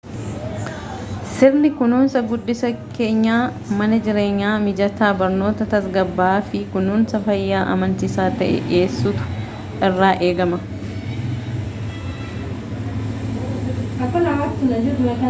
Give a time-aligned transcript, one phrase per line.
[1.35, 2.67] sirni kunuunsa guddisa
[2.99, 3.41] keenyaa
[3.81, 9.27] mana jireenyaa mijataa barnoota tasgabbaa'aa fi kunuunsa fayyaa amansiisaa ta'e dhiyeessuutu
[9.89, 10.59] irraa eegama